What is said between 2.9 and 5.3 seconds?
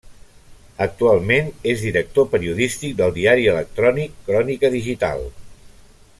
del diari electrònic Crònica Digital.